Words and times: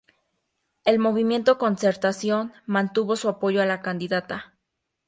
El 0.83 0.97
Movimiento 0.97 1.59
Concertación 1.59 2.53
mantuvo 2.65 3.15
su 3.15 3.29
apoyo 3.29 3.61
a 3.61 3.67
la 3.67 3.83
candidata. 3.83 4.55